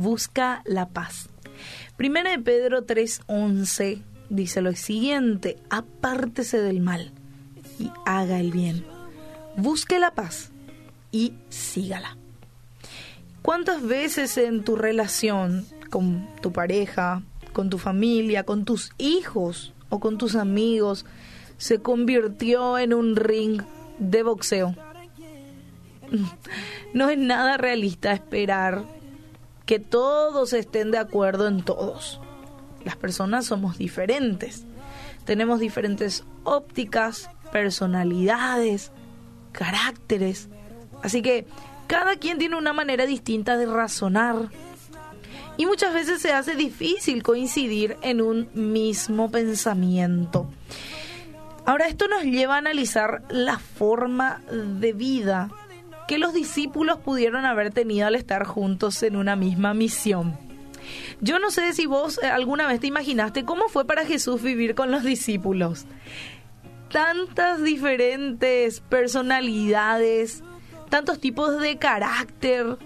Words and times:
busca 0.00 0.62
la 0.64 0.88
paz. 0.88 1.28
Primera 1.96 2.30
de 2.30 2.38
Pedro 2.38 2.84
3:11 2.84 4.02
dice 4.30 4.60
lo 4.62 4.74
siguiente, 4.74 5.58
apártese 5.68 6.60
del 6.60 6.80
mal 6.80 7.12
y 7.78 7.90
haga 8.06 8.40
el 8.40 8.50
bien. 8.50 8.84
Busque 9.56 9.98
la 9.98 10.14
paz 10.14 10.50
y 11.12 11.34
sígala. 11.48 12.16
¿Cuántas 13.42 13.82
veces 13.82 14.36
en 14.38 14.64
tu 14.64 14.76
relación 14.76 15.66
con 15.90 16.28
tu 16.40 16.52
pareja, 16.52 17.22
con 17.52 17.68
tu 17.68 17.78
familia, 17.78 18.44
con 18.44 18.64
tus 18.64 18.92
hijos 18.98 19.72
o 19.88 19.98
con 19.98 20.18
tus 20.18 20.36
amigos 20.36 21.04
se 21.58 21.80
convirtió 21.80 22.78
en 22.78 22.94
un 22.94 23.16
ring 23.16 23.62
de 23.98 24.22
boxeo? 24.22 24.74
No 26.92 27.08
es 27.08 27.18
nada 27.18 27.56
realista 27.56 28.10
esperar 28.10 28.82
que 29.66 29.78
todos 29.78 30.52
estén 30.52 30.90
de 30.90 30.98
acuerdo 30.98 31.48
en 31.48 31.62
todos. 31.62 32.20
Las 32.84 32.96
personas 32.96 33.46
somos 33.46 33.78
diferentes. 33.78 34.64
Tenemos 35.24 35.60
diferentes 35.60 36.24
ópticas, 36.44 37.30
personalidades, 37.52 38.90
caracteres. 39.52 40.48
Así 41.02 41.22
que 41.22 41.46
cada 41.86 42.16
quien 42.16 42.38
tiene 42.38 42.56
una 42.56 42.72
manera 42.72 43.06
distinta 43.06 43.56
de 43.56 43.66
razonar. 43.66 44.48
Y 45.56 45.66
muchas 45.66 45.92
veces 45.92 46.22
se 46.22 46.32
hace 46.32 46.54
difícil 46.54 47.22
coincidir 47.22 47.96
en 48.02 48.22
un 48.22 48.48
mismo 48.54 49.30
pensamiento. 49.30 50.48
Ahora 51.66 51.86
esto 51.86 52.08
nos 52.08 52.24
lleva 52.24 52.54
a 52.54 52.58
analizar 52.58 53.22
la 53.28 53.58
forma 53.58 54.40
de 54.50 54.92
vida 54.92 55.50
que 56.10 56.18
los 56.18 56.34
discípulos 56.34 56.98
pudieron 56.98 57.46
haber 57.46 57.72
tenido 57.72 58.08
al 58.08 58.16
estar 58.16 58.44
juntos 58.44 59.00
en 59.04 59.14
una 59.14 59.36
misma 59.36 59.74
misión. 59.74 60.36
Yo 61.20 61.38
no 61.38 61.52
sé 61.52 61.72
si 61.72 61.86
vos 61.86 62.18
eh, 62.20 62.26
alguna 62.26 62.66
vez 62.66 62.80
te 62.80 62.88
imaginaste 62.88 63.44
cómo 63.44 63.68
fue 63.68 63.84
para 63.84 64.04
Jesús 64.04 64.42
vivir 64.42 64.74
con 64.74 64.90
los 64.90 65.04
discípulos. 65.04 65.86
Tantas 66.90 67.62
diferentes 67.62 68.80
personalidades, 68.80 70.42
tantos 70.88 71.20
tipos 71.20 71.60
de 71.60 71.78
carácter 71.78 72.76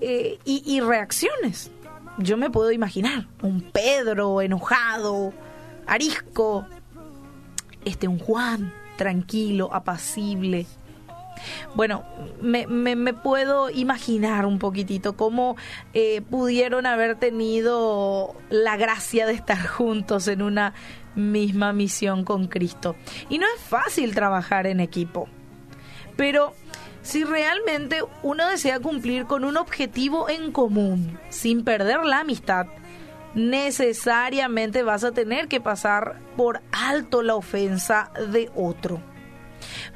eh, 0.00 0.38
y, 0.44 0.62
y 0.64 0.80
reacciones. 0.80 1.72
Yo 2.18 2.36
me 2.36 2.48
puedo 2.48 2.70
imaginar 2.70 3.26
un 3.42 3.60
Pedro 3.60 4.40
enojado, 4.40 5.32
arisco, 5.84 6.64
este 7.84 8.06
un 8.06 8.20
Juan 8.20 8.72
tranquilo, 8.96 9.68
apacible, 9.74 10.66
bueno, 11.74 12.04
me, 12.40 13.14
puedo 13.14 13.70
imaginar 13.70 14.46
un 14.46 14.58
poquitito 14.58 15.16
cómo 15.16 15.56
eh, 15.94 16.22
pudieron 16.22 16.86
haber 16.86 17.16
tenido 17.16 18.34
la 18.50 18.76
gracia 18.76 19.26
de 19.26 19.34
estar 19.34 19.66
juntos 19.66 20.28
en 20.28 20.42
una 20.42 20.74
misma 21.14 21.72
misión 21.72 22.24
con 22.24 22.46
Cristo. 22.46 22.96
Y 23.28 23.38
no 23.38 23.46
es 23.56 23.62
fácil 23.62 24.14
trabajar 24.14 24.66
en 24.66 24.80
equipo, 24.80 25.28
pero 26.16 26.54
si 27.02 27.22
realmente 27.24 28.00
uno 28.22 28.48
desea 28.48 28.80
cumplir 28.80 29.26
con 29.26 29.44
un 29.44 29.56
objetivo 29.56 30.28
en 30.28 30.50
común, 30.50 31.18
sin 31.28 31.62
perder 31.62 32.04
la 32.04 32.20
amistad, 32.20 32.66
necesariamente 33.34 34.82
vas 34.82 35.04
a 35.04 35.12
tener 35.12 35.46
que 35.46 35.60
pasar 35.60 36.18
por 36.36 36.62
alto 36.72 37.22
la 37.22 37.36
ofensa 37.36 38.10
de 38.32 38.50
otro. 38.56 39.00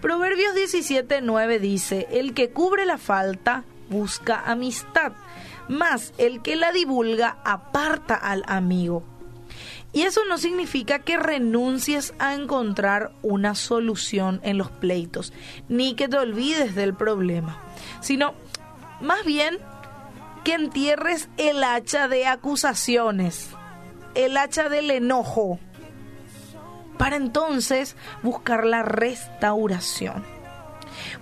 Proverbios 0.01 0.55
17:9 0.55 1.59
dice, 1.59 2.09
el 2.11 2.35
que 2.35 2.51
cubre 2.51 2.87
la 2.87 2.99
falta 2.99 3.65
busca 3.89 4.43
amistad, 4.47 5.13
mas 5.69 6.13
el 6.19 6.43
que 6.43 6.57
la 6.57 6.73
divulga 6.73 7.39
aparta 7.45 8.15
al 8.15 8.45
amigo. 8.47 9.05
Y 9.93 10.03
eso 10.03 10.21
no 10.29 10.39
significa 10.39 11.01
que 11.01 11.17
renuncies 11.17 12.15
a 12.21 12.35
encontrar 12.35 13.13
una 13.23 13.57
solución 13.57 14.41
en 14.45 14.57
los 14.57 14.71
pleitos, 14.71 15.33
ni 15.69 15.95
que 15.95 16.09
te 16.09 16.17
olvides 16.17 16.77
del 16.77 16.95
problema, 16.95 17.61
sino 18.01 18.35
más 19.01 19.25
bien 19.25 19.59
que 20.45 20.55
entierres 20.55 21.29
el 21.39 21.65
hacha 21.65 22.07
de 22.07 22.27
acusaciones, 22.27 23.49
el 24.15 24.37
hacha 24.37 24.69
del 24.69 24.91
enojo, 24.93 25.59
para 27.01 27.17
entonces 27.17 27.97
buscar 28.23 28.67
la 28.67 28.83
restauración. 28.83 30.23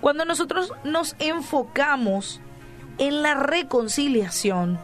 Cuando 0.01 0.25
nosotros 0.25 0.73
nos 0.83 1.15
enfocamos 1.19 2.41
en 2.97 3.21
la 3.21 3.35
reconciliación 3.35 4.77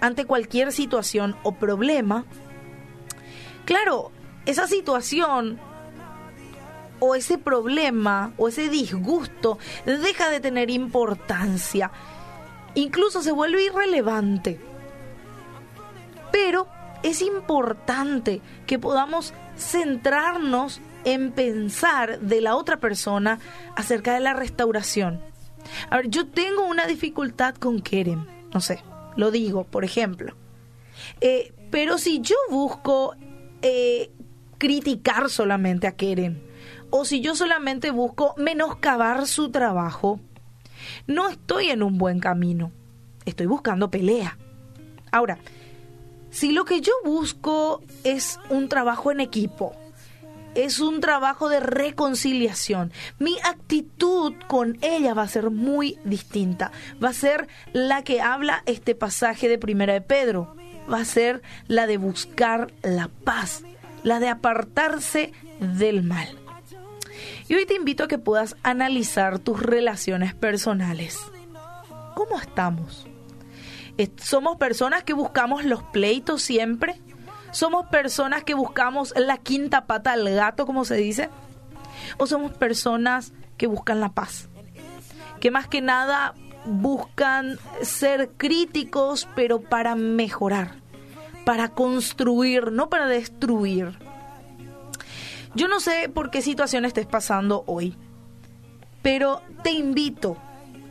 ante 0.00 0.24
cualquier 0.24 0.72
situación 0.72 1.36
o 1.44 1.52
problema, 1.52 2.24
claro, 3.64 4.10
esa 4.46 4.66
situación 4.66 5.60
o 6.98 7.14
ese 7.14 7.38
problema 7.38 8.32
o 8.36 8.48
ese 8.48 8.68
disgusto 8.68 9.58
deja 9.86 10.28
de 10.28 10.40
tener 10.40 10.70
importancia. 10.70 11.92
Incluso 12.74 13.22
se 13.22 13.30
vuelve 13.30 13.66
irrelevante. 13.66 14.58
Pero 16.32 16.66
es 17.04 17.22
importante 17.22 18.42
que 18.66 18.80
podamos 18.80 19.32
centrarnos 19.60 20.80
en 21.04 21.32
pensar 21.32 22.20
de 22.20 22.40
la 22.40 22.56
otra 22.56 22.78
persona 22.78 23.38
acerca 23.76 24.14
de 24.14 24.20
la 24.20 24.34
restauración. 24.34 25.20
A 25.88 25.96
ver, 25.96 26.08
yo 26.08 26.26
tengo 26.26 26.66
una 26.66 26.86
dificultad 26.86 27.54
con 27.54 27.80
Kerem, 27.80 28.26
no 28.52 28.60
sé, 28.60 28.82
lo 29.16 29.30
digo, 29.30 29.64
por 29.64 29.84
ejemplo. 29.84 30.34
Eh, 31.20 31.52
pero 31.70 31.98
si 31.98 32.20
yo 32.20 32.36
busco 32.50 33.14
eh, 33.62 34.10
criticar 34.58 35.30
solamente 35.30 35.86
a 35.86 35.92
Kerem, 35.92 36.40
o 36.90 37.04
si 37.04 37.20
yo 37.20 37.36
solamente 37.36 37.90
busco 37.92 38.34
menoscabar 38.36 39.26
su 39.26 39.50
trabajo, 39.50 40.20
no 41.06 41.28
estoy 41.28 41.70
en 41.70 41.82
un 41.82 41.98
buen 41.98 42.18
camino. 42.18 42.72
Estoy 43.24 43.46
buscando 43.46 43.90
pelea. 43.90 44.36
Ahora, 45.12 45.38
si 46.30 46.52
lo 46.52 46.64
que 46.64 46.80
yo 46.80 46.92
busco 47.04 47.82
es 48.04 48.38
un 48.50 48.68
trabajo 48.68 49.10
en 49.10 49.20
equipo, 49.20 49.74
es 50.54 50.80
un 50.80 51.00
trabajo 51.00 51.48
de 51.48 51.60
reconciliación. 51.60 52.92
Mi 53.18 53.36
actitud 53.44 54.34
con 54.48 54.78
ella 54.80 55.14
va 55.14 55.22
a 55.22 55.28
ser 55.28 55.50
muy 55.50 55.98
distinta. 56.04 56.72
Va 57.02 57.10
a 57.10 57.14
ser 57.14 57.48
la 57.72 58.02
que 58.02 58.20
habla 58.20 58.62
este 58.66 58.94
pasaje 58.94 59.48
de 59.48 59.58
Primera 59.58 59.92
de 59.92 60.00
Pedro. 60.00 60.56
Va 60.92 61.00
a 61.00 61.04
ser 61.04 61.42
la 61.68 61.86
de 61.86 61.98
buscar 61.98 62.72
la 62.82 63.08
paz, 63.08 63.62
la 64.02 64.18
de 64.18 64.28
apartarse 64.28 65.32
del 65.60 66.02
mal. 66.02 66.28
Y 67.48 67.54
hoy 67.54 67.66
te 67.66 67.74
invito 67.74 68.04
a 68.04 68.08
que 68.08 68.18
puedas 68.18 68.56
analizar 68.62 69.38
tus 69.38 69.60
relaciones 69.60 70.34
personales. 70.34 71.18
¿Cómo 72.14 72.38
estamos? 72.40 73.06
Somos 74.22 74.56
personas 74.56 75.04
que 75.04 75.12
buscamos 75.12 75.64
los 75.64 75.82
pleitos 75.82 76.42
siempre. 76.42 77.00
Somos 77.50 77.86
personas 77.86 78.44
que 78.44 78.54
buscamos 78.54 79.12
la 79.16 79.38
quinta 79.38 79.86
pata 79.86 80.12
al 80.12 80.28
gato, 80.30 80.66
como 80.66 80.84
se 80.84 80.96
dice. 80.96 81.28
O 82.16 82.26
somos 82.26 82.52
personas 82.52 83.32
que 83.56 83.66
buscan 83.66 84.00
la 84.00 84.12
paz. 84.12 84.48
Que 85.40 85.50
más 85.50 85.66
que 85.66 85.80
nada 85.80 86.34
buscan 86.64 87.58
ser 87.82 88.30
críticos, 88.36 89.28
pero 89.34 89.60
para 89.60 89.94
mejorar, 89.94 90.74
para 91.44 91.70
construir, 91.70 92.70
no 92.70 92.88
para 92.88 93.06
destruir. 93.06 93.98
Yo 95.54 95.66
no 95.66 95.80
sé 95.80 96.08
por 96.08 96.30
qué 96.30 96.42
situación 96.42 96.84
estés 96.84 97.06
pasando 97.06 97.64
hoy, 97.66 97.96
pero 99.02 99.42
te 99.62 99.72
invito 99.72 100.36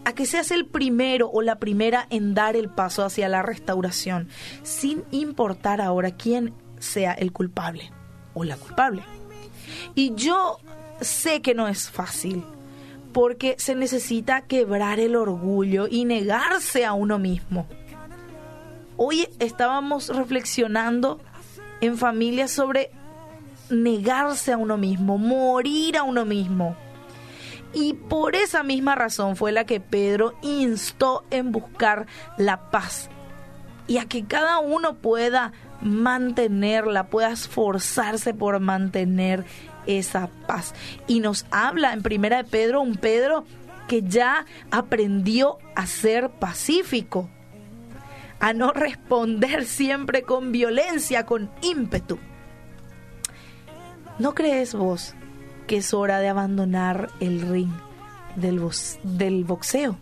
a 0.06 0.14
que 0.14 0.26
seas 0.26 0.52
el 0.52 0.66
primero 0.66 1.30
o 1.30 1.42
la 1.42 1.60
primera 1.60 2.08
en 2.10 2.34
dar 2.34 2.56
el 2.56 2.70
paso 2.70 3.04
hacia 3.04 3.30
la 3.30 3.42
restauración, 3.42 4.30
sin 4.64 5.04
importar 5.12 5.82
ahora 5.82 6.12
quién 6.12 6.54
sea 6.80 7.14
el 7.14 7.32
culpable 7.32 7.92
o 8.34 8.44
la 8.44 8.58
culpable. 8.58 9.04
Y 9.96 10.14
yo 10.16 10.60
sé 11.02 11.42
que 11.42 11.54
no 11.54 11.68
es 11.68 11.90
fácil, 11.90 12.44
porque 13.14 13.56
se 13.58 13.76
necesita 13.76 14.42
quebrar 14.42 15.00
el 15.00 15.16
orgullo 15.16 15.88
y 15.90 16.06
negarse 16.06 16.86
a 16.86 16.94
uno 16.94 17.20
mismo. 17.20 17.68
Hoy 18.98 19.28
estábamos 19.40 20.10
reflexionando 20.10 21.20
en 21.82 21.98
familia 21.98 22.48
sobre 22.48 22.92
negarse 23.70 24.52
a 24.52 24.58
uno 24.58 24.78
mismo, 24.78 25.18
morir 25.18 25.98
a 25.98 26.04
uno 26.04 26.26
mismo. 26.26 26.76
Y 27.74 27.94
por 27.94 28.36
esa 28.36 28.64
misma 28.64 28.96
razón 28.96 29.36
fue 29.36 29.52
la 29.52 29.66
que 29.66 29.80
Pedro 29.80 30.34
instó 30.42 31.24
en 31.30 31.52
buscar 31.52 32.08
la 32.38 32.72
paz 32.72 33.10
y 33.88 33.98
a 33.98 34.06
que 34.06 34.24
cada 34.24 34.60
uno 34.60 34.96
pueda 34.96 35.52
mantenerla, 35.82 37.08
pueda 37.08 37.32
esforzarse 37.32 38.34
por 38.34 38.60
mantener 38.60 39.46
esa 39.88 40.30
paz. 40.48 40.74
Y 41.08 41.20
nos 41.20 41.46
habla 41.52 41.94
en 41.94 42.04
primera 42.04 42.38
de 42.38 42.44
Pedro, 42.44 42.82
un 42.82 42.96
Pedro 42.96 43.46
que 43.88 44.04
ya 44.04 44.46
aprendió 44.72 45.58
a 45.76 45.88
ser 45.88 46.30
pacífico. 46.30 47.30
a 48.42 48.54
no 48.54 48.72
responder 48.72 49.66
siempre 49.66 50.22
con 50.22 50.54
violencia, 50.54 51.26
con 51.26 51.52
ímpetu. 51.62 52.18
¿No 54.18 54.34
crees 54.34 54.74
vos 54.74 55.14
que 55.70 55.78
es 55.78 55.94
hora 55.94 56.18
de 56.20 56.28
abandonar 56.28 57.12
el 57.20 57.42
ring 57.42 57.70
del, 58.36 58.60
del 59.04 59.44
boxeo? 59.44 59.98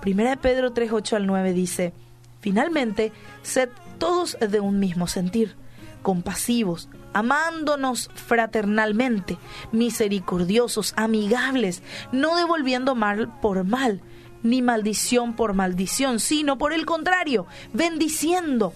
Primera 0.00 0.30
de 0.30 0.36
Pedro 0.36 0.72
3, 0.72 0.92
8 0.92 1.16
al 1.16 1.26
9 1.26 1.52
dice, 1.52 1.92
finalmente, 2.40 3.12
sed 3.42 3.70
todos 3.98 4.38
de 4.40 4.60
un 4.60 4.78
mismo 4.78 5.08
sentir, 5.08 5.56
compasivos, 6.02 6.88
amándonos 7.12 8.08
fraternalmente, 8.14 9.36
misericordiosos, 9.72 10.94
amigables, 10.96 11.82
no 12.12 12.36
devolviendo 12.36 12.94
mal 12.94 13.36
por 13.40 13.64
mal, 13.64 14.02
ni 14.44 14.62
maldición 14.62 15.34
por 15.34 15.54
maldición, 15.54 16.20
sino 16.20 16.56
por 16.56 16.72
el 16.72 16.86
contrario, 16.86 17.46
bendiciendo, 17.72 18.72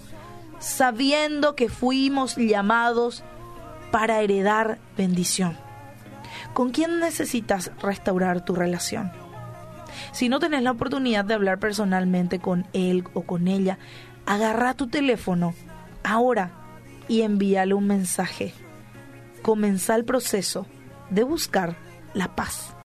sabiendo 0.59 1.55
que 1.55 1.69
fuimos 1.69 2.35
llamados 2.37 3.23
para 3.93 4.21
heredar 4.21 4.81
bendición. 4.97 5.64
¿Con 6.55 6.71
quién 6.71 7.01
necesitas 7.01 7.73
restaurar 7.83 8.45
tu 8.45 8.55
relación? 8.55 9.11
Si 10.13 10.29
no 10.29 10.39
tenés 10.39 10.63
la 10.63 10.71
oportunidad 10.71 11.25
de 11.25 11.35
hablar 11.35 11.59
personalmente 11.59 12.39
con 12.39 12.67
él 12.73 13.05
o 13.13 13.23
con 13.23 13.49
ella, 13.49 13.79
agarra 14.25 14.75
tu 14.75 14.87
teléfono 14.87 15.53
ahora 16.05 16.53
y 17.09 17.23
envíale 17.23 17.75
un 17.75 17.89
mensaje. 17.89 18.55
Comenzá 19.43 19.97
el 19.97 20.05
proceso 20.05 20.67
de 21.11 21.25
buscar 21.25 21.77
la 22.15 22.37
paz. 22.37 22.77